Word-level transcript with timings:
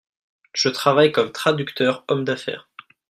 Je 0.53 0.67
travaille 0.69 1.11
comme 1.11 1.31
(traducteur 1.31 2.03
/ 2.05 2.07
homme 2.09 2.25
d'affaires). 2.25 2.71